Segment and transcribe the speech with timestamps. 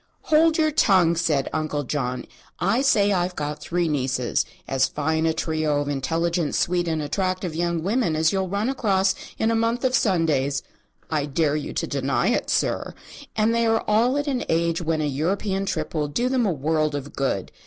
[0.33, 2.25] "Hold your tongue," said Uncle John.
[2.57, 7.53] "I say I've got three nieces as fine a trio of intelligent, sweet and attractive
[7.53, 10.63] young women as you'll run across in a month of Sundays.
[11.11, 12.95] I dare you to deny it, sir.
[13.35, 16.51] And they are all at an age when an European trip will do them a
[16.51, 17.51] world of good.